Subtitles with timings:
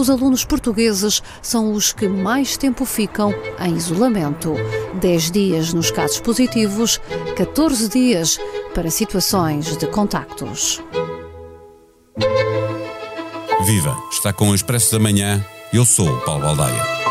[0.00, 4.54] os alunos portugueses são os que mais tempo ficam em isolamento.
[5.00, 7.00] 10 dias nos casos positivos,
[7.36, 8.38] 14 dias
[8.74, 10.80] para situações de contactos.
[13.64, 13.96] Viva!
[14.10, 15.44] Está com o Expresso da Manhã.
[15.72, 17.07] Eu sou o Paulo Baldaia.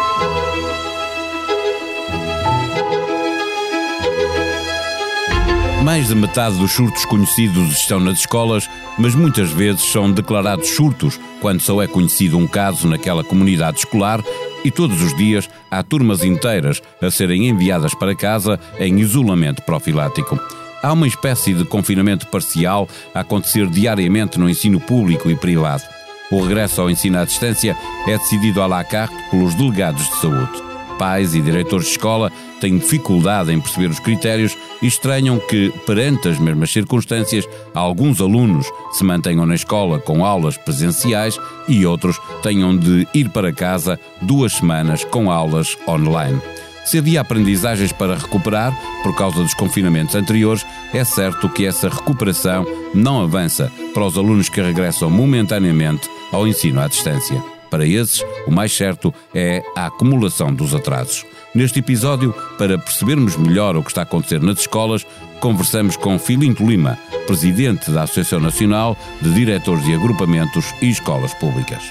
[5.87, 11.17] Mais de metade dos surtos conhecidos estão nas escolas, mas muitas vezes são declarados surtos
[11.39, 14.21] quando só é conhecido um caso naquela comunidade escolar
[14.65, 20.37] e todos os dias há turmas inteiras a serem enviadas para casa em isolamento profilático.
[20.83, 25.83] Há uma espécie de confinamento parcial a acontecer diariamente no ensino público e privado.
[26.29, 30.66] O regresso ao ensino à distância é decidido à la carte pelos delegados de saúde.
[30.97, 36.27] Pais e diretores de escola têm dificuldade em perceber os critérios e estranham que, perante
[36.27, 42.75] as mesmas circunstâncias, alguns alunos se mantenham na escola com aulas presenciais e outros tenham
[42.75, 46.41] de ir para casa duas semanas com aulas online.
[46.87, 48.73] Se havia aprendizagens para recuperar
[49.03, 54.47] por causa dos confinamentos anteriores, é certo que essa recuperação não avança para os alunos
[54.47, 57.56] que regressam momentaneamente ao ensino à distância.
[57.69, 61.25] Para esses, o mais certo é a acumulação dos atrasos.
[61.53, 65.05] Neste episódio, para percebermos melhor o que está a acontecer nas escolas,
[65.39, 71.81] conversamos com Filinto Lima, presidente da Associação Nacional de Diretores de Agrupamentos e Escolas Públicas.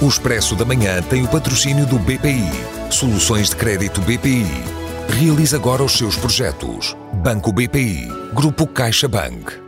[0.00, 2.48] O Expresso da Manhã tem o patrocínio do BPI.
[2.88, 4.46] Soluções de crédito BPI.
[5.08, 6.96] Realize agora os seus projetos.
[7.14, 8.06] Banco BPI.
[8.32, 9.67] Grupo CaixaBank.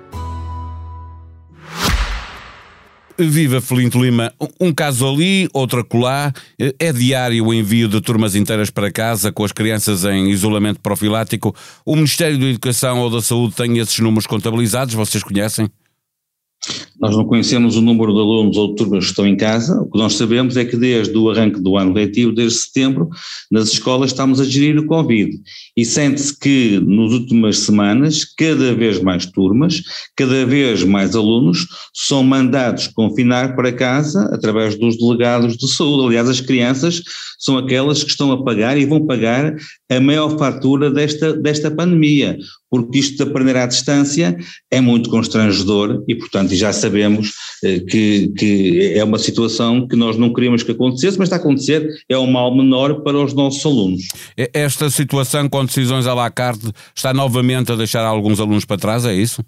[3.29, 6.33] Viva Felinto Lima, um caso ali, outro acolá.
[6.79, 11.55] É diário o envio de turmas inteiras para casa com as crianças em isolamento profilático.
[11.85, 15.69] O Ministério da Educação ou da Saúde tem esses números contabilizados, vocês conhecem?
[17.01, 19.91] Nós não conhecemos o número de alunos ou de turmas que estão em casa, o
[19.91, 23.09] que nós sabemos é que desde o arranque do ano letivo, desde setembro,
[23.51, 25.31] nas escolas estamos a gerir o Covid.
[25.75, 29.83] E sente-se que nas últimas semanas cada vez mais turmas,
[30.15, 36.09] cada vez mais alunos são mandados confinar para casa através dos delegados de saúde.
[36.09, 37.03] Aliás, as crianças
[37.39, 39.57] são aquelas que estão a pagar e vão pagar
[39.91, 42.39] a maior fatura desta, desta pandemia,
[42.71, 44.37] porque isto de aprender à distância
[44.71, 47.33] é muito constrangedor e, portanto, já sabemos
[47.65, 51.39] eh, que, que é uma situação que nós não queríamos que acontecesse, mas está a
[51.41, 54.03] acontecer, é um mal menor para os nossos alunos.
[54.55, 59.05] Esta situação com decisões à la carte está novamente a deixar alguns alunos para trás,
[59.05, 59.45] é isso?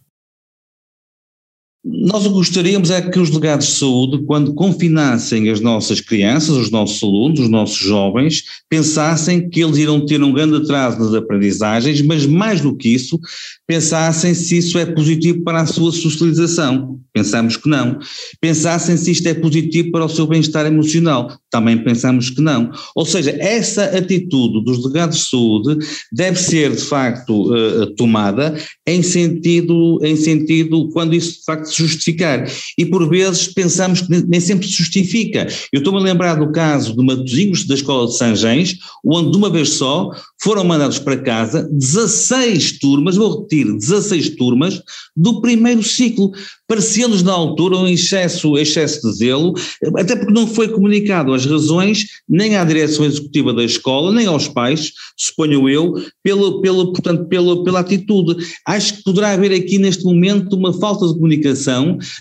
[1.84, 7.02] Nós gostaríamos é que os delegados de saúde, quando confinassem as nossas crianças, os nossos
[7.02, 12.24] alunos, os nossos jovens, pensassem que eles irão ter um grande atraso nas aprendizagens, mas
[12.24, 13.18] mais do que isso,
[13.66, 17.00] pensassem se isso é positivo para a sua socialização.
[17.12, 17.98] Pensamos que não.
[18.40, 21.36] Pensassem se isto é positivo para o seu bem-estar emocional.
[21.50, 22.70] Também pensamos que não.
[22.94, 28.56] Ou seja, essa atitude dos delegados de saúde deve ser, de facto, uh, tomada
[28.86, 32.46] em sentido, em sentido, quando isso de facto justificar.
[32.76, 35.46] E por vezes pensamos que nem sempre se justifica.
[35.72, 39.50] Eu estou-me a lembrar do caso de Matosinhos da Escola de Sanjens, onde de uma
[39.50, 40.10] vez só
[40.42, 44.82] foram mandados para casa 16 turmas, vou repetir, 16 turmas
[45.16, 46.32] do primeiro ciclo.
[46.66, 49.54] Parecia-nos na altura um excesso, excesso de zelo,
[49.96, 54.48] até porque não foi comunicado as razões nem à direção executiva da escola, nem aos
[54.48, 58.44] pais, suponho eu, pelo, pelo, portanto, pela, pela atitude.
[58.66, 61.61] Acho que poderá haver aqui neste momento uma falta de comunicação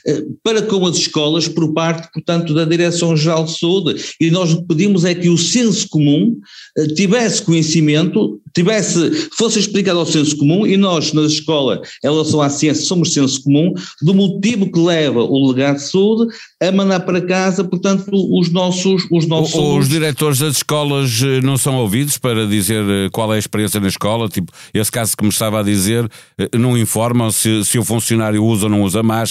[0.05, 4.03] eh, para com as escolas por parte, portanto, da Direção-Geral de Saúde.
[4.19, 6.37] E nós o que pedimos é que o senso comum
[6.77, 12.41] eh, tivesse conhecimento, tivesse, fosse explicado ao senso comum e nós, na escola, em relação
[12.41, 17.01] à ciência, somos senso comum, do motivo que leva o legado de saúde a mandar
[17.01, 19.07] para casa, portanto, os nossos.
[19.11, 23.35] Os, nossos os, os diretores das escolas eh, não são ouvidos para dizer qual é
[23.35, 24.29] a experiência na escola?
[24.29, 26.09] Tipo, esse caso que me estava a dizer,
[26.57, 29.30] não informam se, se o funcionário usa ou não usa máscara,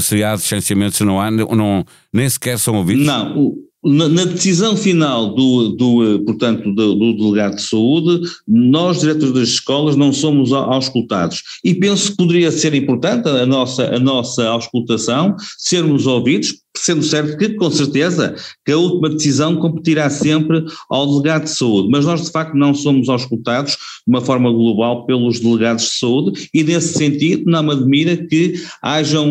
[0.00, 3.06] se há distanciamento, se não há, não, nem sequer são ouvidos?
[3.06, 3.54] Não,
[3.86, 9.32] na, na, decisão final do, do eh, portanto, do, do, delegado de saúde, nós, diretores
[9.32, 11.42] das escolas, não somos auscultados.
[11.62, 17.36] E penso que poderia ser importante a nossa, a nossa auscultação, sermos ouvidos, sendo certo
[17.36, 18.34] que, com certeza,
[18.64, 22.74] que a última decisão competirá sempre ao delegado de saúde, mas nós de facto não
[22.74, 23.78] somos auscultados de
[24.08, 29.26] uma forma global pelos delegados de saúde e nesse sentido não me admira que hajam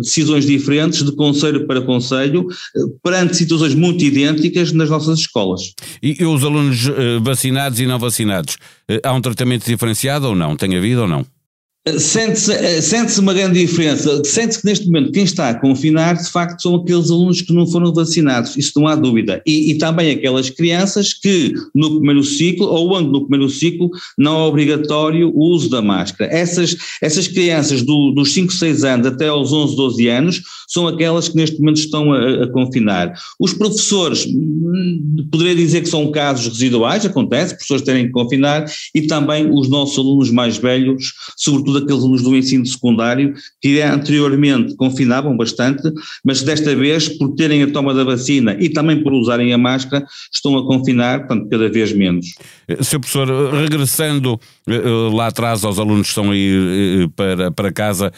[0.00, 2.46] decisões diferentes de conselho para conselho
[2.76, 5.72] eh, perante situações muito idênticas nas nossas escolas.
[6.02, 8.56] E, e os alunos eh, vacinados e não vacinados,
[8.88, 10.56] eh, há um tratamento diferenciado ou não?
[10.56, 11.24] Tem havido ou não?
[11.98, 14.22] Sente-se eh, sente uma grande diferença.
[14.24, 17.66] Sente-se que neste momento quem está a confinar, de facto, são aqueles alunos que não
[17.66, 19.42] foram vacinados, isso não há dúvida.
[19.44, 24.38] E, e também aquelas crianças que no primeiro ciclo, ou onde no primeiro ciclo, não
[24.38, 26.32] é obrigatório o uso da máscara.
[26.32, 31.28] Essas, essas crianças do, dos 5, 6 anos até aos 11, 12 anos são aquelas
[31.28, 33.12] que neste momento estão a, a confinar.
[33.40, 38.64] Os professores, hum, poderia dizer que são casos residuais, acontece, professores terem que confinar,
[38.94, 43.80] e também os nossos alunos mais velhos, sobretudo sobretudo aqueles alunos do ensino secundário, que
[43.80, 45.82] anteriormente confinavam bastante,
[46.24, 50.04] mas desta vez, por terem a toma da vacina e também por usarem a máscara,
[50.32, 52.34] estão a confinar, portanto, cada vez menos.
[52.68, 53.00] Eh, Sr.
[53.00, 54.38] Professor, regressando
[54.68, 58.12] eh, eh, lá atrás aos alunos que estão aí para, para casa,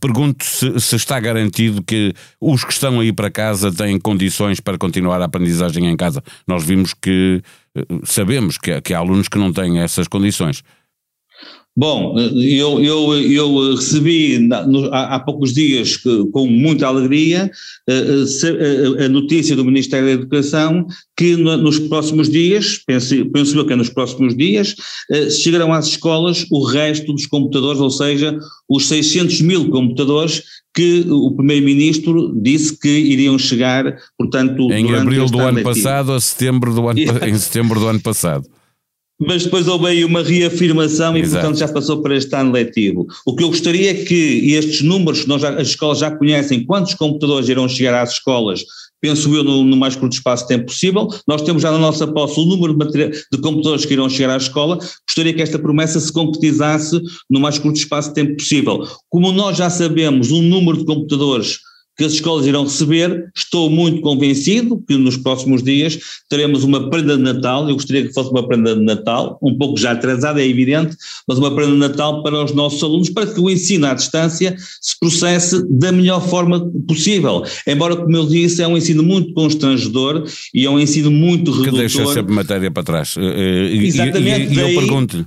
[0.00, 4.78] pergunto se, se está garantido que os que estão aí para casa têm condições para
[4.78, 6.22] continuar a aprendizagem em casa.
[6.46, 7.42] Nós vimos que
[8.04, 10.62] sabemos que, que há alunos que não têm essas condições.
[11.78, 14.48] Bom, eu, eu, eu recebi
[14.90, 15.98] há, poucos dias
[16.32, 17.50] com muita alegria
[17.86, 23.66] eh, eh, a notícia do Ministério da Educação que nos próximos dias, penso, penso eu
[23.66, 24.74] que é nos próximos dias,
[25.10, 30.44] eh, chegarão às escolas o resto dos computadores, ou seja, os 600 mil computadores
[30.74, 36.74] que o Primeiro-Ministro disse que iriam chegar, portanto, em abril do ano passado a setembro
[36.74, 38.46] do ano, em setembro do ano passado.
[39.18, 41.18] Mas depois houve aí uma reafirmação Exato.
[41.18, 43.06] e, portanto, já passou para este ano letivo.
[43.24, 46.64] O que eu gostaria é que estes números, que nós já, as escolas já conhecem,
[46.64, 48.62] quantos computadores irão chegar às escolas,
[49.00, 51.08] penso eu, no, no, mais curto espaço de tempo possível.
[51.26, 54.36] Nós temos já na nossa posse o número de, de, computadores que irão chegar à
[54.36, 54.78] escola.
[55.06, 58.86] Gostaria que esta promessa se concretizasse no mais curto espaço de tempo possível.
[59.08, 61.60] Como nós já sabemos o número de computadores
[61.96, 63.30] que as escolas irão receber.
[63.34, 65.98] Estou muito convencido que nos próximos dias
[66.28, 67.68] teremos uma prenda de Natal.
[67.68, 70.96] Eu gostaria que fosse uma prenda de Natal, um pouco já atrasada, é evidente,
[71.26, 74.56] mas uma prenda de Natal para os nossos alunos, para que o ensino à distância
[74.80, 77.42] se processe da melhor forma possível.
[77.66, 81.72] Embora, como eu disse, é um ensino muito constrangedor e é um ensino muito redutor.
[81.72, 83.14] Que deixa sempre matéria para trás.
[83.18, 84.52] Eh, eh, Exatamente.
[84.52, 85.26] E, e, e eu pergunto-lhe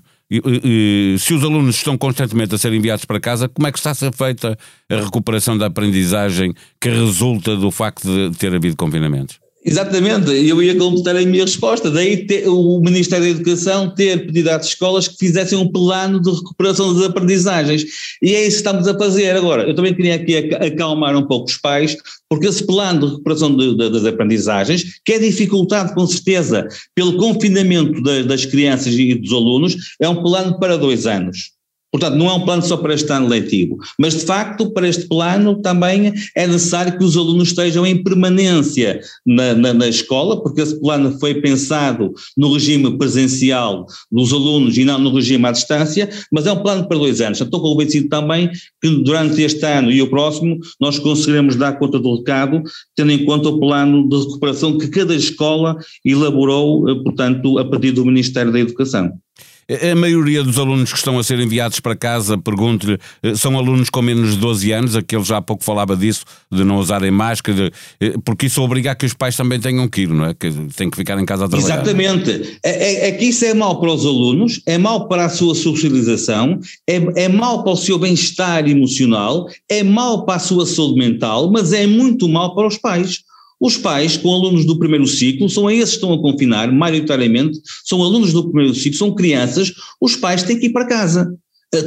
[1.19, 3.95] se os alunos estão constantemente a ser enviados para casa, como é que está a
[3.95, 4.57] ser feita
[4.89, 9.39] a recuperação da aprendizagem que resulta do facto de ter havido confinamentos?
[9.63, 11.91] Exatamente, eu ia completar a minha resposta.
[11.91, 16.31] Daí ter, o Ministério da Educação ter pedido às escolas que fizessem um plano de
[16.31, 17.83] recuperação das aprendizagens.
[18.21, 19.35] E é isso que estamos a fazer.
[19.35, 21.97] Agora, eu também queria aqui acalmar um pouco os pais,
[22.29, 26.65] porque esse plano de recuperação de, de, das aprendizagens, que é dificultado com certeza
[26.95, 31.58] pelo confinamento de, das crianças e dos alunos, é um plano para dois anos.
[31.91, 35.07] Portanto, não é um plano só para este ano letivo, mas de facto, para este
[35.07, 40.61] plano também é necessário que os alunos estejam em permanência na, na, na, escola, porque
[40.61, 46.07] esse plano foi pensado no regime presencial dos alunos e não no regime à distância,
[46.31, 47.41] mas é um plano para dois anos.
[47.41, 48.51] Estou convencido também
[48.81, 52.61] que durante este ano e o próximo nós conseguiremos dar conta do recado,
[52.95, 55.75] tendo em conta o plano de recuperação que cada escola
[56.05, 59.11] elaborou, eh, portanto, a partir do Ministério da Educação.
[59.91, 63.89] A maioria dos alunos que estão a ser enviados para casa, pergunto-lhe, eh, são alunos
[63.91, 67.71] com menos de 12 anos, aquele já há pouco falava disso, de não usarem máscara,
[68.01, 70.33] eh, porque isso obriga a que os pais também tenham que ir, não é?
[70.33, 71.75] Que têm que ficar em casa a trabalhar.
[71.75, 72.59] Exatamente.
[72.63, 75.53] É, é, é que isso é mau para os alunos, é mau para a sua
[75.53, 80.97] socialização, é, é mau para o seu bem-estar emocional, é mau para a sua saúde
[80.97, 83.23] mental, mas é muito mau para os pais.
[83.59, 88.01] Os pais, com alunos do primeiro ciclo, são esses que estão a confinar, maioritariamente, são
[88.01, 91.37] alunos do primeiro ciclo, são crianças, os pais têm que ir para casa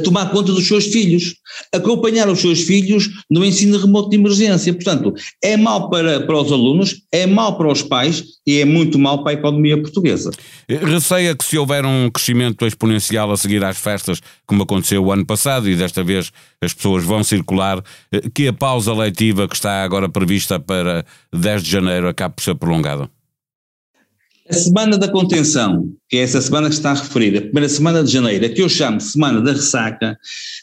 [0.03, 1.35] tomar conta dos seus filhos,
[1.73, 4.73] acompanhar os seus filhos no ensino remoto de emergência.
[4.73, 5.13] Portanto,
[5.43, 9.23] é mau para, para os alunos, é mau para os pais e é muito mau
[9.23, 10.31] para a economia portuguesa.
[10.67, 15.25] Receia que se houver um crescimento exponencial a seguir às festas, como aconteceu o ano
[15.25, 19.83] passado e desta vez as pessoas vão circular, eh, que a pausa leitiva que está
[19.83, 23.09] agora prevista para 10 de janeiro acabe por ser prolongada?
[24.53, 28.11] A semana da contenção, que é essa semana que está referida, a primeira semana de
[28.11, 30.15] janeiro, a que eu chamo semana da ressaca,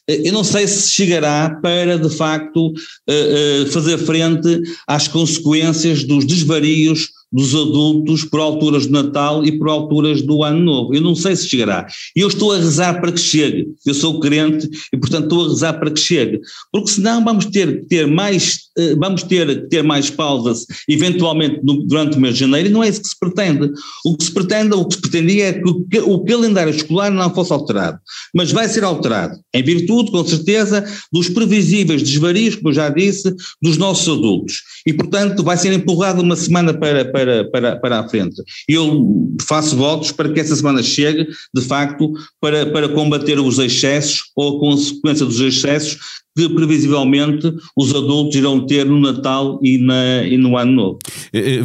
[0.09, 2.73] eh, eu não sei se chegará para, de facto,
[3.09, 9.57] eh, eh, fazer frente às consequências dos desvarios dos adultos por alturas de Natal e
[9.59, 10.95] por alturas do Ano Novo.
[10.95, 11.87] Eu não sei se chegará.
[12.17, 13.69] E eu estou a rezar para que chegue.
[13.87, 16.41] Eu sou crente e, portanto, estou a rezar para que chegue.
[16.73, 22.17] Porque senão vamos ter que ter mais, eh, vamos ter ter mais pausas, eventualmente durante
[22.17, 23.71] o mês de janeiro, e não é isso que se pretende.
[24.05, 27.53] O que se pretende, o que se pretendia é que o calendário escolar não fosse
[27.53, 27.99] alterado.
[28.35, 33.35] Mas vai ser alterado, em virtude, com certeza, dos previsíveis desvarios, como eu já disse,
[33.63, 34.63] dos nossos adultos.
[34.87, 38.43] E, portanto, vai ser empurrado uma semana para, para para, para, para a frente.
[38.69, 44.23] Eu faço votos para que essa semana chegue, de facto, para, para combater os excessos
[44.37, 45.99] ou a consequência dos excessos
[46.37, 50.99] que previsivelmente os adultos irão ter no Natal e, na, e no Ano Novo.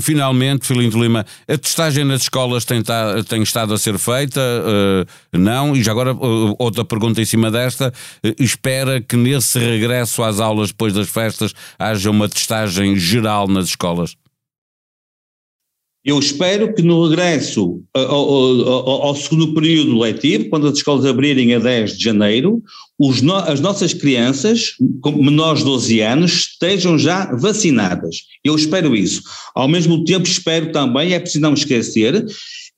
[0.02, 2.82] Finalmente, Filindo Lima, a testagem nas escolas tem,
[3.30, 4.42] tem estado a ser feita?
[4.42, 5.76] Uh, não?
[5.76, 7.94] E já agora, uh, outra pergunta em cima desta,
[8.26, 13.68] uh, espera que nesse regresso às aulas depois das festas haja uma testagem geral nas
[13.68, 14.16] escolas?
[16.06, 21.56] Eu espero que no regresso ao, ao, ao, segundo período letivo, quando as escolas abrirem
[21.56, 22.62] a 10 de janeiro,
[23.24, 28.18] no, as nossas crianças, menores de 12 anos, estejam já vacinadas.
[28.44, 29.24] Eu espero isso.
[29.56, 32.24] Ao mesmo tempo, espero também, é preciso não esquecer,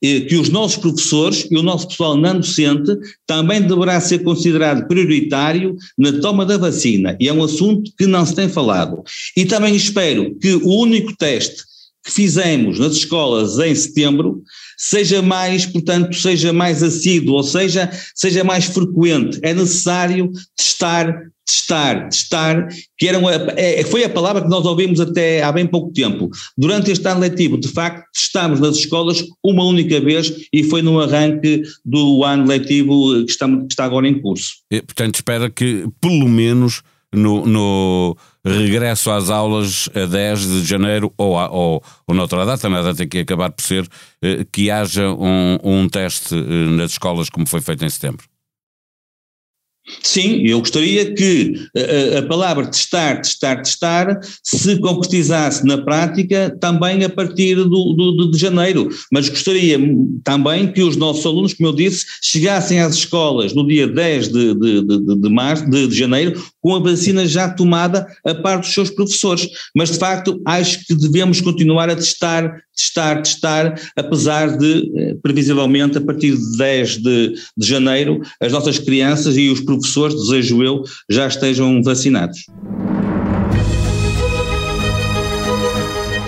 [0.02, 4.88] eh, que os nossos professores e o nosso pessoal não docente também deverá ser considerado
[4.88, 7.14] prioritário na toma da vacina.
[7.20, 9.02] E é um assunto que não se tem falado.
[9.36, 11.67] E também espero que o único teste
[12.12, 14.42] fizemos nas escolas em setembro
[14.78, 19.40] seja mais, portanto, seja mais assíduo, ou seja, seja mais frequente.
[19.42, 21.12] É necessário testar,
[21.44, 25.66] testar, testar, que era uma, é, foi a palavra que nós ouvimos até há bem
[25.66, 26.30] pouco tempo.
[26.56, 31.00] Durante este ano letivo, de facto, testámos nas escolas uma única vez e foi no
[31.00, 34.58] arranque do ano letivo que está, que está agora em curso.
[34.70, 36.82] E, portanto, espera que, pelo menos,
[37.14, 42.68] no, no regresso às aulas a 10 de janeiro ou, a, ou, ou noutra data,
[42.68, 43.88] nada tem que acabar por ser,
[44.22, 48.26] eh, que haja um, um teste eh, nas escolas como foi feito em setembro.
[50.02, 51.54] Sim, eu gostaria que
[52.14, 58.30] a, a, palavra testar, testar, testar se concretizasse na prática também a partir do, do,
[58.30, 59.78] de janeiro, mas gostaria
[60.24, 64.54] também que os nossos alunos, como eu disse, chegassem às escolas no dia 10 de,
[64.54, 68.72] de, de, de março, de, de janeiro, com a vacina já tomada a par dos
[68.72, 69.48] seus professores.
[69.74, 75.98] Mas de facto acho que devemos continuar a testar, testar, testar, apesar de, eh, previsivelmente,
[75.98, 80.84] a partir de 10 de, de janeiro, as nossas crianças e os professores, desejo eu,
[81.10, 82.46] já estejam vacinados.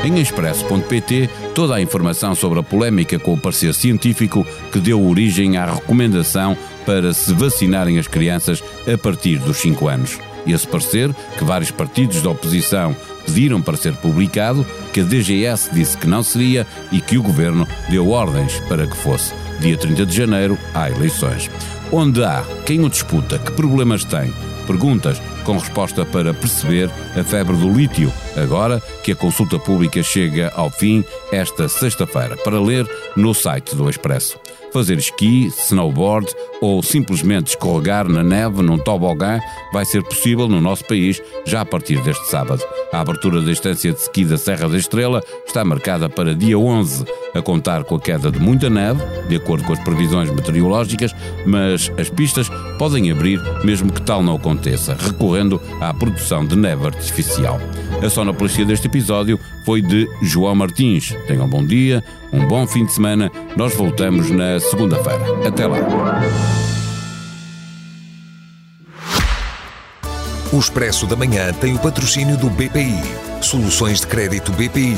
[0.03, 5.57] Em expresso.pt, toda a informação sobre a polémica com o parecer científico que deu origem
[5.57, 10.19] à recomendação para se vacinarem as crianças a partir dos 5 anos.
[10.47, 15.97] Esse parecer, que vários partidos da oposição pediram para ser publicado, que a DGS disse
[15.97, 19.33] que não seria e que o governo deu ordens para que fosse.
[19.61, 21.51] Dia 30 de janeiro há eleições.
[21.93, 24.33] Onde há quem o disputa, que problemas tem,
[24.71, 30.53] perguntas com resposta para perceber a febre do lítio, agora que a consulta pública chega
[30.55, 34.39] ao fim esta sexta-feira, para ler no site do Expresso.
[34.73, 36.29] Fazer esqui, snowboard
[36.61, 39.41] ou simplesmente escorregar na neve num tobogã
[39.73, 42.63] vai ser possível no nosso país já a partir deste sábado.
[42.93, 47.05] A abertura da estância de esqui da Serra da Estrela está marcada para dia 11,
[47.35, 51.13] a contar com a queda de muita neve, de acordo com as previsões meteorológicas,
[51.45, 52.49] mas as pistas
[52.79, 57.59] podem abrir mesmo que tal não aconteça, recorrendo à produção de neve artificial.
[58.05, 61.15] A sonoplastia deste episódio foi de João Martins.
[61.27, 63.33] Tenham um bom dia, um bom fim de semana.
[63.57, 65.49] Nós voltamos na segunda-feira.
[65.49, 65.79] Até lá.
[70.53, 73.01] O Expresso da Manhã tem o patrocínio do BPI.
[73.41, 74.97] Soluções de crédito BPI.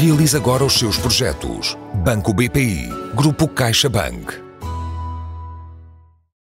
[0.00, 1.76] Realize agora os seus projetos.
[1.94, 2.88] Banco BPI.
[3.14, 4.49] Grupo CaixaBank.